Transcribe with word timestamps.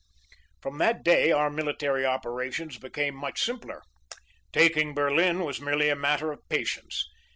"From 0.63 0.79
that 0.79 1.03
day 1.03 1.31
our 1.31 1.51
military 1.51 2.07
operations 2.07 2.79
became 2.79 3.13
much 3.13 3.43
simpler. 3.43 3.83
Taking 4.51 4.95
Berlin 4.95 5.41
was 5.41 5.61
merely 5.61 5.89
a 5.89 5.95
matter 5.95 6.31
of 6.31 6.39
patience. 6.49 7.07